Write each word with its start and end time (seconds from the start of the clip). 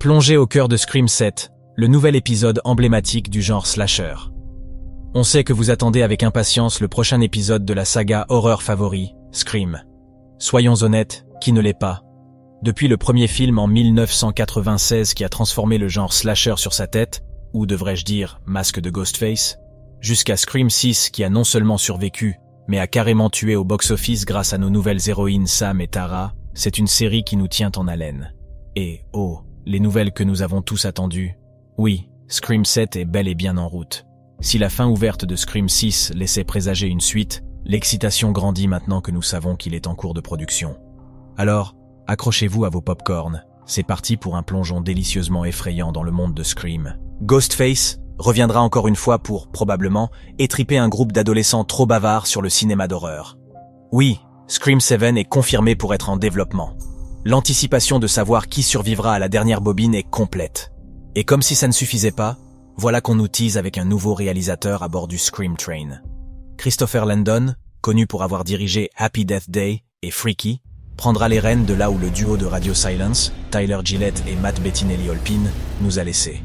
Plongez 0.00 0.38
au 0.38 0.46
cœur 0.46 0.68
de 0.68 0.78
Scream 0.78 1.08
7, 1.08 1.52
le 1.76 1.86
nouvel 1.86 2.16
épisode 2.16 2.62
emblématique 2.64 3.28
du 3.28 3.42
genre 3.42 3.66
slasher. 3.66 4.14
On 5.12 5.22
sait 5.22 5.44
que 5.44 5.52
vous 5.52 5.68
attendez 5.68 6.00
avec 6.00 6.22
impatience 6.22 6.80
le 6.80 6.88
prochain 6.88 7.20
épisode 7.20 7.66
de 7.66 7.74
la 7.74 7.84
saga 7.84 8.24
horreur 8.30 8.62
favori, 8.62 9.14
Scream. 9.30 9.82
Soyons 10.38 10.82
honnêtes, 10.82 11.26
qui 11.42 11.52
ne 11.52 11.60
l'est 11.60 11.78
pas? 11.78 12.00
Depuis 12.62 12.88
le 12.88 12.96
premier 12.96 13.26
film 13.26 13.58
en 13.58 13.66
1996 13.66 15.12
qui 15.12 15.22
a 15.22 15.28
transformé 15.28 15.76
le 15.76 15.88
genre 15.88 16.14
slasher 16.14 16.54
sur 16.56 16.72
sa 16.72 16.86
tête, 16.86 17.22
ou 17.52 17.66
devrais-je 17.66 18.06
dire 18.06 18.40
masque 18.46 18.80
de 18.80 18.88
Ghostface, 18.88 19.58
jusqu'à 20.00 20.38
Scream 20.38 20.70
6 20.70 21.10
qui 21.10 21.24
a 21.24 21.28
non 21.28 21.44
seulement 21.44 21.76
survécu, 21.76 22.36
mais 22.68 22.78
a 22.78 22.86
carrément 22.86 23.28
tué 23.28 23.54
au 23.54 23.64
box-office 23.64 24.24
grâce 24.24 24.54
à 24.54 24.58
nos 24.58 24.70
nouvelles 24.70 25.10
héroïnes 25.10 25.46
Sam 25.46 25.82
et 25.82 25.88
Tara, 25.88 26.32
c'est 26.54 26.78
une 26.78 26.86
série 26.86 27.22
qui 27.22 27.36
nous 27.36 27.48
tient 27.48 27.72
en 27.76 27.86
haleine. 27.86 28.32
Et, 28.76 29.02
oh, 29.12 29.40
les 29.66 29.80
nouvelles 29.80 30.12
que 30.12 30.24
nous 30.24 30.42
avons 30.42 30.62
tous 30.62 30.84
attendues. 30.84 31.36
Oui, 31.78 32.08
Scream 32.28 32.64
7 32.64 32.96
est 32.96 33.04
bel 33.04 33.28
et 33.28 33.34
bien 33.34 33.56
en 33.56 33.68
route. 33.68 34.06
Si 34.40 34.58
la 34.58 34.70
fin 34.70 34.88
ouverte 34.88 35.24
de 35.24 35.36
Scream 35.36 35.68
6 35.68 36.12
laissait 36.14 36.44
présager 36.44 36.86
une 36.86 37.00
suite, 37.00 37.42
l'excitation 37.64 38.32
grandit 38.32 38.68
maintenant 38.68 39.00
que 39.00 39.10
nous 39.10 39.22
savons 39.22 39.56
qu'il 39.56 39.74
est 39.74 39.86
en 39.86 39.94
cours 39.94 40.14
de 40.14 40.20
production. 40.20 40.76
Alors, 41.36 41.74
accrochez-vous 42.06 42.64
à 42.64 42.70
vos 42.70 42.80
pop-corns. 42.80 43.42
C'est 43.66 43.82
parti 43.82 44.16
pour 44.16 44.36
un 44.36 44.42
plongeon 44.42 44.80
délicieusement 44.80 45.44
effrayant 45.44 45.92
dans 45.92 46.02
le 46.02 46.10
monde 46.10 46.34
de 46.34 46.42
Scream. 46.42 46.96
Ghostface 47.22 48.00
reviendra 48.18 48.62
encore 48.62 48.88
une 48.88 48.96
fois 48.96 49.18
pour, 49.18 49.50
probablement, 49.50 50.10
étriper 50.38 50.78
un 50.78 50.88
groupe 50.88 51.12
d'adolescents 51.12 51.64
trop 51.64 51.86
bavards 51.86 52.26
sur 52.26 52.42
le 52.42 52.48
cinéma 52.48 52.88
d'horreur. 52.88 53.38
Oui, 53.92 54.20
Scream 54.46 54.80
7 54.80 55.16
est 55.16 55.24
confirmé 55.24 55.76
pour 55.76 55.94
être 55.94 56.10
en 56.10 56.16
développement. 56.16 56.76
L'anticipation 57.26 57.98
de 57.98 58.06
savoir 58.06 58.48
qui 58.48 58.62
survivra 58.62 59.12
à 59.12 59.18
la 59.18 59.28
dernière 59.28 59.60
bobine 59.60 59.94
est 59.94 60.08
complète. 60.08 60.72
Et 61.14 61.24
comme 61.24 61.42
si 61.42 61.54
ça 61.54 61.66
ne 61.66 61.72
suffisait 61.72 62.12
pas, 62.12 62.38
voilà 62.78 63.02
qu'on 63.02 63.14
nous 63.14 63.28
tease 63.28 63.58
avec 63.58 63.76
un 63.76 63.84
nouveau 63.84 64.14
réalisateur 64.14 64.82
à 64.82 64.88
bord 64.88 65.06
du 65.06 65.18
Scream 65.18 65.54
Train. 65.54 66.00
Christopher 66.56 67.04
Landon, 67.04 67.54
connu 67.82 68.06
pour 68.06 68.22
avoir 68.22 68.42
dirigé 68.42 68.88
Happy 68.96 69.26
Death 69.26 69.50
Day 69.50 69.82
et 70.00 70.10
Freaky, 70.10 70.62
prendra 70.96 71.28
les 71.28 71.40
rênes 71.40 71.66
de 71.66 71.74
là 71.74 71.90
où 71.90 71.98
le 71.98 72.08
duo 72.08 72.38
de 72.38 72.46
Radio 72.46 72.72
Silence, 72.72 73.34
Tyler 73.50 73.80
Gillette 73.84 74.22
et 74.26 74.36
Matt 74.36 74.58
Bettinelli-Olpin, 74.62 75.50
nous 75.82 75.98
a 75.98 76.04
laissés. 76.04 76.42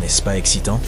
N'est-ce 0.00 0.22
pas 0.22 0.36
excitant? 0.36 0.80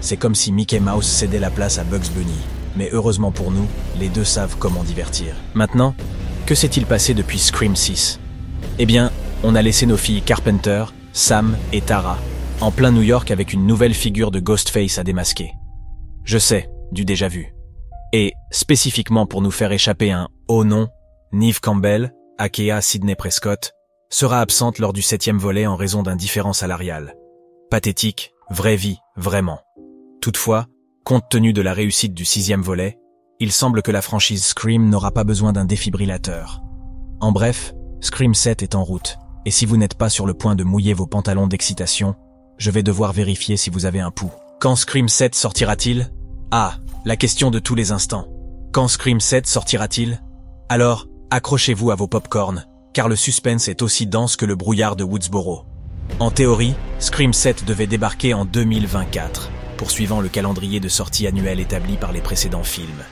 C'est 0.00 0.16
comme 0.16 0.36
si 0.36 0.52
Mickey 0.52 0.78
Mouse 0.78 1.08
cédait 1.08 1.40
la 1.40 1.50
place 1.50 1.78
à 1.78 1.84
Bugs 1.84 2.12
Bunny. 2.14 2.38
Mais 2.76 2.90
heureusement 2.92 3.32
pour 3.32 3.50
nous, 3.50 3.66
les 3.98 4.08
deux 4.08 4.24
savent 4.24 4.54
comment 4.60 4.84
divertir. 4.84 5.34
Maintenant, 5.54 5.96
que 6.46 6.54
s'est-il 6.54 6.86
passé 6.86 7.14
depuis 7.14 7.40
Scream 7.40 7.74
6 7.74 8.19
Eh 8.82 8.86
bien, 8.86 9.12
on 9.42 9.54
a 9.56 9.60
laissé 9.60 9.84
nos 9.84 9.98
filles 9.98 10.22
Carpenter, 10.22 10.86
Sam 11.12 11.54
et 11.70 11.82
Tara 11.82 12.16
en 12.62 12.70
plein 12.70 12.90
New 12.90 13.02
York 13.02 13.30
avec 13.30 13.52
une 13.52 13.66
nouvelle 13.66 13.92
figure 13.92 14.30
de 14.30 14.40
Ghostface 14.40 14.96
à 14.96 15.04
démasquer. 15.04 15.52
Je 16.24 16.38
sais, 16.38 16.70
du 16.90 17.04
déjà 17.04 17.28
vu. 17.28 17.52
Et, 18.14 18.32
spécifiquement 18.50 19.26
pour 19.26 19.42
nous 19.42 19.50
faire 19.50 19.70
échapper 19.70 20.12
un 20.12 20.28
«oh 20.48 20.64
non», 20.64 20.88
Neve 21.32 21.60
Campbell, 21.60 22.14
Akea 22.38 22.80
Sidney 22.80 23.16
Prescott, 23.16 23.72
sera 24.08 24.40
absente 24.40 24.78
lors 24.78 24.94
du 24.94 25.02
septième 25.02 25.36
volet 25.36 25.66
en 25.66 25.76
raison 25.76 26.02
d'un 26.02 26.16
différent 26.16 26.54
salarial. 26.54 27.16
Pathétique, 27.70 28.32
vraie 28.48 28.76
vie, 28.76 28.96
vraiment. 29.14 29.60
Toutefois, 30.22 30.64
compte 31.04 31.28
tenu 31.28 31.52
de 31.52 31.60
la 31.60 31.74
réussite 31.74 32.14
du 32.14 32.24
sixième 32.24 32.62
volet, 32.62 32.98
il 33.40 33.52
semble 33.52 33.82
que 33.82 33.90
la 33.90 34.00
franchise 34.00 34.42
Scream 34.42 34.88
n'aura 34.88 35.10
pas 35.10 35.24
besoin 35.24 35.52
d'un 35.52 35.66
défibrillateur. 35.66 36.62
En 37.20 37.30
bref, 37.30 37.74
Scream 38.02 38.34
7 38.34 38.62
est 38.62 38.74
en 38.74 38.82
route, 38.82 39.18
et 39.44 39.50
si 39.50 39.66
vous 39.66 39.76
n'êtes 39.76 39.94
pas 39.94 40.08
sur 40.08 40.26
le 40.26 40.32
point 40.32 40.54
de 40.54 40.64
mouiller 40.64 40.94
vos 40.94 41.06
pantalons 41.06 41.46
d'excitation, 41.46 42.14
je 42.56 42.70
vais 42.70 42.82
devoir 42.82 43.12
vérifier 43.12 43.58
si 43.58 43.68
vous 43.68 43.84
avez 43.84 44.00
un 44.00 44.10
pouls. 44.10 44.32
Quand 44.58 44.74
Scream 44.74 45.06
7 45.06 45.34
sortira-t-il? 45.34 46.10
Ah, 46.50 46.76
la 47.04 47.16
question 47.16 47.50
de 47.50 47.58
tous 47.58 47.74
les 47.74 47.92
instants. 47.92 48.26
Quand 48.72 48.88
Scream 48.88 49.20
7 49.20 49.46
sortira-t-il? 49.46 50.22
Alors, 50.70 51.08
accrochez-vous 51.30 51.90
à 51.90 51.94
vos 51.94 52.06
pop-corns, 52.06 52.64
car 52.94 53.06
le 53.06 53.16
suspense 53.16 53.68
est 53.68 53.82
aussi 53.82 54.06
dense 54.06 54.36
que 54.36 54.46
le 54.46 54.56
brouillard 54.56 54.96
de 54.96 55.04
Woodsboro. 55.04 55.66
En 56.20 56.30
théorie, 56.30 56.74
Scream 57.00 57.34
7 57.34 57.66
devait 57.66 57.86
débarquer 57.86 58.32
en 58.32 58.46
2024, 58.46 59.50
poursuivant 59.76 60.22
le 60.22 60.28
calendrier 60.30 60.80
de 60.80 60.88
sortie 60.88 61.26
annuel 61.26 61.60
établi 61.60 61.98
par 61.98 62.12
les 62.12 62.22
précédents 62.22 62.64
films. 62.64 63.04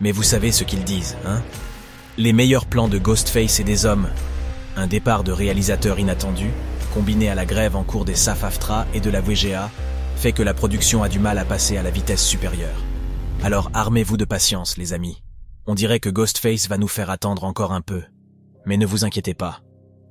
Mais 0.00 0.12
vous 0.12 0.22
savez 0.22 0.52
ce 0.52 0.64
qu'ils 0.64 0.84
disent, 0.84 1.16
hein? 1.24 1.42
Les 2.18 2.32
meilleurs 2.32 2.66
plans 2.66 2.88
de 2.88 2.98
Ghostface 2.98 3.60
et 3.60 3.64
des 3.64 3.86
hommes, 3.86 4.08
un 4.76 4.86
départ 4.86 5.24
de 5.24 5.32
réalisateurs 5.32 5.98
inattendus, 5.98 6.50
combiné 6.92 7.28
à 7.28 7.34
la 7.34 7.46
grève 7.46 7.76
en 7.76 7.84
cours 7.84 8.04
des 8.04 8.16
SAF-AFTRA 8.16 8.86
et 8.94 9.00
de 9.00 9.10
la 9.10 9.20
VGA, 9.20 9.70
fait 10.16 10.32
que 10.32 10.42
la 10.42 10.54
production 10.54 11.02
a 11.02 11.08
du 11.08 11.18
mal 11.18 11.38
à 11.38 11.44
passer 11.44 11.76
à 11.76 11.82
la 11.82 11.90
vitesse 11.90 12.24
supérieure. 12.24 12.82
Alors 13.42 13.70
armez-vous 13.74 14.16
de 14.16 14.24
patience, 14.24 14.76
les 14.76 14.92
amis. 14.92 15.22
On 15.66 15.74
dirait 15.74 16.00
que 16.00 16.10
Ghostface 16.10 16.68
va 16.68 16.78
nous 16.78 16.88
faire 16.88 17.10
attendre 17.10 17.44
encore 17.44 17.72
un 17.72 17.80
peu. 17.80 18.02
Mais 18.66 18.76
ne 18.76 18.86
vous 18.86 19.04
inquiétez 19.04 19.34
pas. 19.34 19.60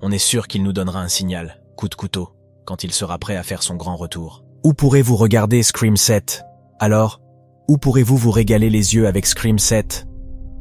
On 0.01 0.11
est 0.11 0.17
sûr 0.17 0.47
qu'il 0.47 0.63
nous 0.63 0.73
donnera 0.73 1.01
un 1.01 1.09
signal, 1.09 1.61
coup 1.75 1.89
de 1.89 1.95
couteau, 1.95 2.29
quand 2.65 2.83
il 2.83 2.93
sera 2.93 3.19
prêt 3.19 3.35
à 3.35 3.43
faire 3.43 3.61
son 3.61 3.75
grand 3.75 3.97
retour. 3.97 4.45
Où 4.63 4.73
pourrez-vous 4.73 5.15
regarder 5.15 5.61
Scream 5.63 5.97
7 5.97 6.43
Alors, 6.79 7.19
où 7.67 7.77
pourrez-vous 7.77 8.17
vous 8.17 8.31
régaler 8.31 8.69
les 8.69 8.95
yeux 8.95 9.05
avec 9.05 9.25
Scream 9.25 9.59
7 9.59 10.07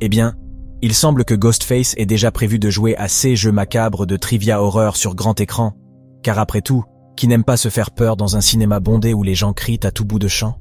Eh 0.01 0.09
bien, 0.09 0.35
il 0.81 0.95
semble 0.95 1.25
que 1.25 1.35
Ghostface 1.35 1.95
ait 1.97 2.07
déjà 2.07 2.31
prévu 2.31 2.59
de 2.59 2.71
jouer 2.71 2.97
à 2.97 3.09
ces 3.09 3.35
jeux 3.37 3.53
macabres 3.53 4.07
de 4.07 4.17
trivia 4.17 4.63
horreur 4.63 4.97
sur 4.97 5.15
grand 5.15 5.41
écran, 5.41 5.75
car 6.23 6.39
après 6.39 6.63
tout, 6.63 6.85
qui 7.17 7.27
n'aime 7.27 7.45
pas 7.45 7.57
se 7.57 7.69
faire 7.69 7.91
peur 7.91 8.17
dans 8.17 8.37
un 8.37 8.41
cinéma 8.41 8.79
bondé 8.79 9.13
où 9.13 9.23
les 9.23 9.35
gens 9.35 9.53
crient 9.53 9.81
à 9.83 9.91
tout 9.91 10.05
bout 10.05 10.21
de 10.21 10.29
champ? 10.29 10.59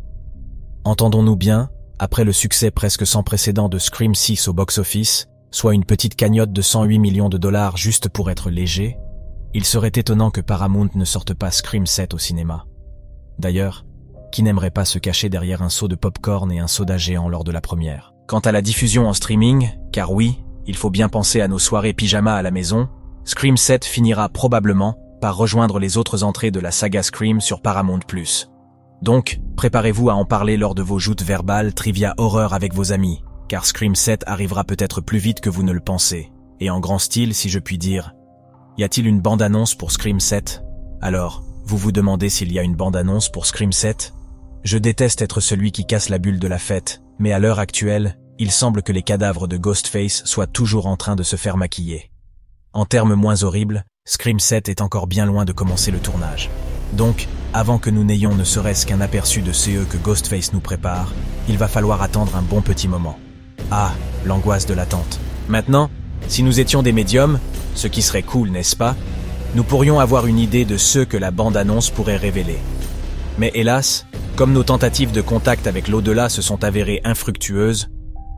Entendons-nous 0.86 1.36
bien, 1.36 1.70
après 2.00 2.24
le 2.24 2.32
succès 2.32 2.72
presque 2.72 3.06
sans 3.06 3.22
précédent 3.22 3.70
de 3.70 3.78
Scream 3.78 4.16
6 4.16 4.48
au 4.48 4.54
box-office, 4.54 5.28
soit 5.52 5.76
une 5.76 5.86
petite 5.86 6.16
cagnotte 6.16 6.52
de 6.52 6.62
108 6.62 6.98
millions 7.00 7.30
de 7.30 7.38
dollars 7.38 7.78
juste 7.78 8.10
pour 8.10 8.32
être 8.32 8.50
léger, 8.50 8.98
il 9.54 9.66
serait 9.66 9.92
étonnant 9.96 10.32
que 10.32 10.42
Paramount 10.42 10.90
ne 10.96 11.06
sorte 11.06 11.34
pas 11.34 11.52
Scream 11.52 11.86
7 11.86 12.14
au 12.14 12.18
cinéma. 12.18 12.66
D'ailleurs, 13.40 13.86
qui 14.32 14.44
n'aimerait 14.44 14.72
pas 14.72 14.86
se 14.86 15.00
cacher 15.00 15.30
derrière 15.30 15.62
un 15.62 15.70
seau 15.70 15.88
de 15.88 15.96
popcorn 15.96 16.52
et 16.52 16.60
un 16.60 16.68
soda 16.68 16.98
géant 16.98 17.30
lors 17.30 17.44
de 17.44 17.52
la 17.52 17.62
première? 17.62 18.14
Quant 18.28 18.40
à 18.40 18.52
la 18.52 18.62
diffusion 18.62 19.08
en 19.08 19.14
streaming, 19.14 19.70
car 19.94 20.12
oui, 20.12 20.44
il 20.66 20.76
faut 20.76 20.90
bien 20.90 21.08
penser 21.08 21.40
à 21.40 21.48
nos 21.48 21.60
soirées 21.60 21.94
pyjama 21.94 22.36
à 22.36 22.42
la 22.42 22.52
maison, 22.52 22.90
Scream 23.24 23.56
7 23.56 23.86
finira 23.86 24.28
probablement 24.28 24.98
par 25.22 25.38
rejoindre 25.38 25.80
les 25.80 25.96
autres 25.96 26.24
entrées 26.24 26.52
de 26.52 26.60
la 26.60 26.72
saga 26.72 27.04
Scream 27.04 27.40
sur 27.40 27.62
Paramount+. 27.62 28.02
Donc, 29.02 29.40
préparez-vous 29.56 30.10
à 30.10 30.14
en 30.14 30.26
parler 30.26 30.58
lors 30.58 30.76
de 30.76 30.82
vos 30.82 31.00
joutes 31.00 31.24
verbales 31.24 31.74
trivia 31.74 32.16
horreur 32.18 32.54
avec 32.54 32.74
vos 32.74 32.92
amis, 32.92 33.24
car 33.48 33.66
Scream 33.66 33.96
7 33.96 34.26
arrivera 34.28 34.66
peut-être 34.66 35.00
plus 35.00 35.20
vite 35.20 35.40
que 35.40 35.50
vous 35.50 35.64
ne 35.64 35.72
le 35.72 35.80
pensez, 35.80 36.30
et 36.60 36.70
en 36.70 36.82
grand 36.82 37.00
style 37.00 37.34
si 37.34 37.48
je 37.48 37.60
puis 37.60 37.78
dire. 37.78 38.14
Y 38.78 38.84
a-t-il 38.84 39.08
une 39.08 39.22
bande-annonce 39.22 39.74
pour 39.74 39.94
Scream 39.94 40.20
7 40.20 40.64
Alors, 41.02 41.46
vous 41.64 41.78
vous 41.78 41.94
demandez 41.94 42.28
s'il 42.28 42.52
y 42.52 42.60
a 42.60 42.64
une 42.64 42.76
bande-annonce 42.76 43.30
pour 43.30 43.46
Scream 43.46 43.72
7 43.72 44.14
Je 44.68 44.78
déteste 44.78 45.22
être 45.22 45.40
celui 45.40 45.72
qui 45.72 45.86
casse 45.86 46.10
la 46.10 46.18
bulle 46.18 46.40
de 46.40 46.48
la 46.50 46.58
fête, 46.60 47.02
mais 47.20 47.32
à 47.32 47.40
l'heure 47.40 47.60
actuelle, 47.60 48.18
il 48.38 48.52
semble 48.52 48.84
que 48.84 48.92
les 48.92 49.02
cadavres 49.02 49.48
de 49.48 49.56
Ghostface 49.56 50.26
soient 50.26 50.46
toujours 50.46 50.88
en 50.88 50.98
train 50.98 51.16
de 51.16 51.24
se 51.24 51.38
faire 51.38 51.56
maquiller. 51.56 52.12
En 52.74 52.84
termes 52.84 53.16
moins 53.16 53.44
horribles, 53.44 53.86
Scream 54.04 54.42
7 54.42 54.68
est 54.68 54.82
encore 54.82 55.08
bien 55.08 55.26
loin 55.26 55.46
de 55.46 55.54
commencer 55.54 55.90
le 55.90 56.00
tournage. 56.00 56.50
Donc, 56.92 57.30
avant 57.54 57.78
que 57.78 57.90
nous 57.90 58.04
n'ayons 58.04 58.36
ne 58.36 58.44
serait-ce 58.44 58.86
qu'un 58.86 59.00
aperçu 59.00 59.42
de 59.42 59.54
CE 59.54 59.86
que 59.90 59.96
Ghostface 59.96 60.52
nous 60.52 60.60
prépare, 60.60 61.14
il 61.48 61.58
va 61.58 61.70
falloir 61.70 62.02
attendre 62.02 62.36
un 62.36 62.42
bon 62.42 62.62
petit 62.62 62.90
moment. 62.90 63.18
Ah, 63.72 63.94
l'angoisse 64.26 64.66
de 64.66 64.74
l'attente. 64.74 65.22
Maintenant, 65.48 65.90
si 66.28 66.44
nous 66.44 66.60
étions 66.60 66.84
des 66.84 66.92
médiums, 66.92 67.40
ce 67.74 67.88
qui 67.88 68.02
serait 68.02 68.22
cool, 68.22 68.50
n'est-ce 68.50 68.76
pas? 68.76 68.98
Nous 69.56 69.64
pourrions 69.64 70.02
avoir 70.02 70.28
une 70.28 70.40
idée 70.40 70.66
de 70.66 70.76
ce 70.76 71.00
que 71.00 71.16
la 71.16 71.32
bande-annonce 71.32 71.90
pourrait 71.90 72.18
révéler. 72.18 72.58
Mais 73.38 73.52
hélas, 73.56 74.06
comme 74.38 74.54
nos 74.54 74.64
tentatives 74.64 75.12
de 75.12 75.22
contact 75.22 75.66
avec 75.66 75.88
l'au-delà 75.88 76.30
se 76.30 76.44
sont 76.44 76.64
avérées 76.64 77.02
infructueuses, 77.04 77.90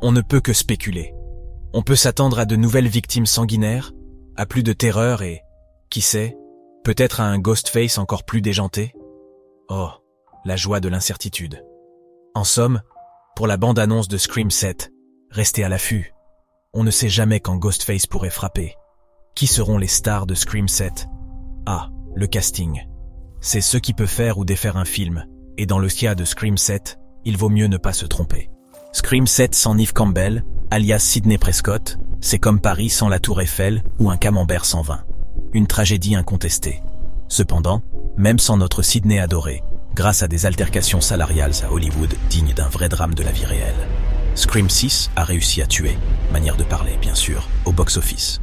on 0.02 0.14
ne 0.14 0.22
peut 0.22 0.40
que 0.40 0.54
spéculer. 0.54 1.14
On 1.74 1.82
peut 1.82 1.98
s'attendre 1.98 2.40
à 2.40 2.46
de 2.46 2.56
nouvelles 2.56 2.88
victimes 2.88 3.26
sanguinaires, 3.26 3.92
à 4.38 4.46
plus 4.46 4.64
de 4.64 4.72
terreur 4.72 5.24
et, 5.24 5.42
qui 5.90 6.00
sait, 6.00 6.38
peut-être 6.86 7.20
à 7.20 7.26
un 7.26 7.38
Ghostface 7.38 7.98
encore 7.98 8.24
plus 8.24 8.42
déjanté 8.42 8.94
Oh, 9.68 9.90
la 10.46 10.56
joie 10.56 10.80
de 10.80 10.88
l'incertitude. 10.88 11.66
En 12.34 12.46
somme, 12.46 12.82
pour 13.36 13.46
la 13.46 13.58
bande-annonce 13.58 14.08
de 14.08 14.18
Scream 14.18 14.52
7, 14.52 14.94
restez 15.32 15.66
à 15.66 15.70
l'affût. 15.70 16.14
On 16.74 16.86
ne 16.86 16.92
sait 16.92 17.10
jamais 17.10 17.42
quand 17.42 17.58
Ghostface 17.58 18.08
pourrait 18.08 18.30
frapper. 18.30 18.74
Qui 19.36 19.48
seront 19.48 19.78
les 19.78 19.88
stars 19.88 20.28
de 20.28 20.34
Scream 20.34 20.70
7 20.70 21.08
Ah, 21.66 21.90
le 22.16 22.28
casting. 22.28 22.88
C'est 23.42 23.60
ce 23.60 23.78
qui 23.78 23.94
peut 23.94 24.06
faire 24.06 24.38
ou 24.38 24.46
défaire 24.46 24.78
un 24.78 24.86
film, 24.86 25.26
et 25.60 25.66
dans 25.66 25.78
le 25.78 25.90
cas 25.90 26.16
de 26.16 26.24
Scream 26.24 26.58
7, 26.58 26.98
il 27.26 27.38
vaut 27.38 27.50
mieux 27.50 27.68
ne 27.68 27.78
pas 27.78 27.94
se 27.94 28.06
tromper. 28.06 28.50
Scream 28.94 29.28
7 29.28 29.54
sans 29.54 29.76
Neve 29.76 29.94
Campbell, 29.94 30.44
alias 30.72 31.00
Sidney 31.00 31.38
Prescott, 31.38 31.98
c'est 32.22 32.40
comme 32.40 32.62
Paris 32.62 32.90
sans 32.90 33.10
la 33.10 33.20
tour 33.20 33.42
Eiffel 33.42 33.84
ou 34.00 34.10
un 34.10 34.18
camembert 34.18 34.66
sans 34.66 34.82
vin 34.82 35.04
une 35.54 35.68
tragédie 35.68 36.16
incontestée. 36.16 36.82
Cependant, 37.28 37.82
même 38.18 38.40
sans 38.40 38.58
notre 38.58 38.82
Sydney 38.82 39.20
adoré, 39.20 39.64
grâce 39.96 40.24
à 40.24 40.28
des 40.28 40.46
altercations 40.46 41.02
salariales 41.02 41.54
à 41.64 41.72
Hollywood 41.72 42.14
dignes 42.30 42.54
d'un 42.54 42.68
vrai 42.68 42.90
drame 42.90 43.14
de 43.14 43.24
la 43.24 43.32
vie 43.32 43.46
réelle, 43.46 43.88
Scream 44.36 44.70
6 44.70 45.12
a 45.16 45.24
réussi 45.24 45.62
à 45.62 45.68
tuer, 45.68 45.98
manière 46.32 46.56
de 46.56 46.64
parler 46.64 46.98
bien 47.02 47.16
sûr, 47.16 47.48
au 47.66 47.72
box-office. 47.72 48.42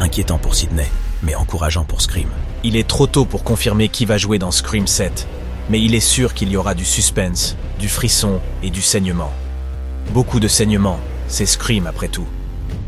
Inquiétant 0.00 0.38
pour 0.38 0.54
Sydney, 0.54 0.90
mais 1.22 1.34
encourageant 1.34 1.84
pour 1.84 2.00
Scream. 2.00 2.28
Il 2.64 2.76
est 2.76 2.88
trop 2.88 3.06
tôt 3.06 3.24
pour 3.24 3.44
confirmer 3.44 3.88
qui 3.88 4.04
va 4.04 4.18
jouer 4.18 4.38
dans 4.38 4.50
Scream 4.50 4.86
7, 4.86 5.26
mais 5.70 5.80
il 5.80 5.94
est 5.94 6.00
sûr 6.00 6.34
qu'il 6.34 6.50
y 6.50 6.56
aura 6.56 6.74
du 6.74 6.84
suspense, 6.84 7.56
du 7.78 7.88
frisson 7.88 8.40
et 8.62 8.70
du 8.70 8.82
saignement. 8.82 9.30
Beaucoup 10.12 10.40
de 10.40 10.48
saignement, 10.48 10.98
c'est 11.28 11.46
Scream 11.46 11.86
après 11.86 12.08
tout. 12.08 12.26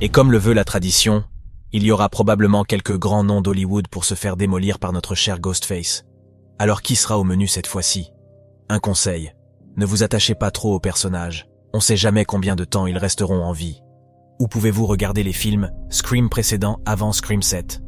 Et 0.01 0.09
comme 0.09 0.33
le 0.33 0.39
veut 0.39 0.53
la 0.53 0.65
tradition, 0.65 1.23
il 1.71 1.85
y 1.85 1.93
aura 1.93 2.09
probablement 2.09 2.65
quelques 2.65 2.99
grands 2.99 3.23
noms 3.23 3.41
d'Hollywood 3.41 3.87
pour 3.87 4.05
se 4.05 4.15
faire 4.15 4.37
démolir 4.37 4.81
par 4.81 4.93
notre 4.93 5.15
cher 5.15 5.39
Ghostface. 5.39 6.05
Alors 6.59 6.83
qui 6.83 6.97
sera 6.97 7.21
au 7.21 7.25
menu 7.25 7.47
cette 7.47 7.69
fois-ci? 7.69 8.11
Un 8.69 8.81
conseil, 8.81 9.33
ne 9.77 9.87
vous 9.87 10.03
attachez 10.03 10.35
pas 10.35 10.51
trop 10.51 10.75
aux 10.75 10.81
personnages, 10.81 11.47
on 11.73 11.81
sait 11.81 11.97
jamais 11.97 12.25
combien 12.25 12.57
de 12.57 12.65
temps 12.65 12.89
ils 12.89 12.99
resteront 12.99 13.45
en 13.45 13.53
vie. 13.53 13.81
Où 14.41 14.49
pouvez-vous 14.49 14.87
regarder 14.87 15.23
les 15.23 15.33
films 15.33 15.71
Scream 15.89 16.29
précédent 16.29 16.81
avant 16.85 17.13
Scream 17.13 17.43
7 17.43 17.81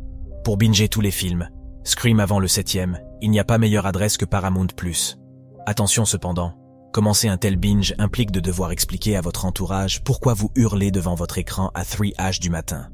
Pour 0.44 0.56
binger 0.56 0.88
tous 0.88 1.00
les 1.00 1.10
films, 1.10 1.48
Scream 1.82 2.20
avant 2.20 2.38
le 2.38 2.48
septième, 2.48 3.00
il 3.24 3.30
n'y 3.30 3.40
a 3.40 3.44
pas 3.44 3.56
meilleure 3.56 3.86
adresse 3.86 4.18
que 4.18 4.26
Paramount+. 4.26 4.66
Attention 5.64 6.04
cependant, 6.04 6.52
commencer 6.92 7.26
un 7.26 7.38
tel 7.38 7.56
binge 7.56 7.94
implique 7.96 8.30
de 8.30 8.38
devoir 8.38 8.70
expliquer 8.70 9.16
à 9.16 9.22
votre 9.22 9.46
entourage 9.46 10.04
pourquoi 10.04 10.34
vous 10.34 10.50
hurlez 10.56 10.90
devant 10.90 11.14
votre 11.14 11.38
écran 11.38 11.70
à 11.72 11.84
3H 11.84 12.38
du 12.38 12.50
matin. 12.50 12.90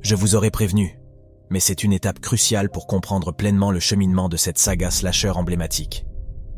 Je 0.00 0.14
vous 0.14 0.36
aurais 0.36 0.52
prévenu, 0.52 1.00
mais 1.50 1.58
c'est 1.58 1.82
une 1.82 1.92
étape 1.92 2.20
cruciale 2.20 2.70
pour 2.70 2.86
comprendre 2.86 3.32
pleinement 3.32 3.72
le 3.72 3.80
cheminement 3.80 4.28
de 4.28 4.36
cette 4.36 4.58
saga 4.58 4.92
slasher 4.92 5.30
emblématique. 5.30 6.06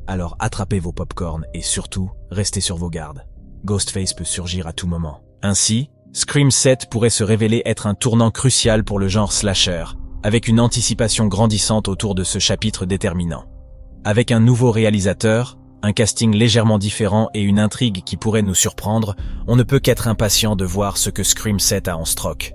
Alors 0.07 0.37
attrapez 0.39 0.79
vos 0.79 0.93
popcorns 0.93 1.47
et 1.55 1.63
surtout, 1.63 2.11
restez 2.31 2.61
sur 2.61 2.77
vos 2.77 2.91
gardes. 2.91 3.25
Ghostface 3.65 4.13
peut 4.13 4.25
surgir 4.25 4.67
à 4.67 4.75
tout 4.75 4.87
moment. 4.87 5.23
Ainsi, 5.41 5.89
Scream 6.13 6.51
7 6.51 6.91
pourrait 6.91 7.09
se 7.09 7.25
révéler 7.25 7.63
être 7.65 7.87
un 7.87 7.95
tournant 7.95 8.31
crucial 8.31 8.85
pour 8.85 8.99
le 8.99 9.09
genre 9.09 9.33
slasher, 9.33 9.85
avec 10.25 10.49
une 10.49 10.59
anticipation 10.59 11.27
grandissante 11.27 11.87
autour 11.87 12.15
de 12.15 12.25
ce 12.25 12.39
chapitre 12.39 12.87
déterminant. 12.87 13.45
Avec 14.05 14.33
un 14.33 14.41
nouveau 14.41 14.71
réalisateur, 14.71 15.59
un 15.83 15.93
casting 15.93 16.35
légèrement 16.35 16.79
différent 16.79 17.29
et 17.35 17.43
une 17.43 17.59
intrigue 17.59 18.03
qui 18.05 18.17
pourrait 18.17 18.41
nous 18.41 18.55
surprendre, 18.55 19.17
on 19.47 19.55
ne 19.55 19.63
peut 19.63 19.81
qu'être 19.81 20.09
impatient 20.09 20.57
de 20.57 20.65
voir 20.65 20.97
ce 20.97 21.11
que 21.11 21.23
Scream 21.23 21.61
7 21.61 21.89
a 21.89 21.99
en 21.99 22.07
stroke. 22.07 22.55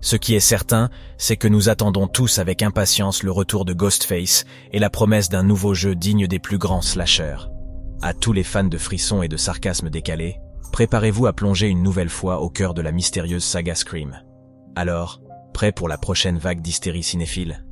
Ce 0.00 0.16
qui 0.16 0.34
est 0.34 0.40
certain, 0.40 0.88
c'est 1.18 1.36
que 1.36 1.46
nous 1.46 1.68
attendons 1.68 2.06
tous 2.06 2.38
avec 2.38 2.62
impatience 2.62 3.22
le 3.22 3.30
retour 3.30 3.66
de 3.66 3.74
Ghostface 3.74 4.46
et 4.72 4.78
la 4.78 4.88
promesse 4.88 5.28
d'un 5.28 5.42
nouveau 5.42 5.74
jeu 5.74 5.94
digne 5.94 6.26
des 6.26 6.38
plus 6.38 6.56
grands 6.56 6.80
slashers. 6.80 7.50
À 8.00 8.14
tous 8.14 8.32
les 8.32 8.44
fans 8.44 8.64
de 8.64 8.78
frissons 8.78 9.20
et 9.20 9.28
de 9.28 9.36
sarcasme 9.36 9.90
décalé, 9.90 10.40
préparez-vous 10.72 11.26
à 11.26 11.34
plonger 11.34 11.68
une 11.68 11.82
nouvelle 11.82 12.08
fois 12.08 12.40
au 12.40 12.48
cœur 12.48 12.72
de 12.72 12.80
la 12.80 12.92
mystérieuse 12.92 13.44
saga 13.44 13.74
Scream. 13.74 14.22
Alors, 14.74 15.20
prêt 15.52 15.72
pour 15.72 15.88
la 15.88 15.98
prochaine 15.98 16.38
vague 16.38 16.60
d'hystérie 16.60 17.02
cinéphile 17.02 17.64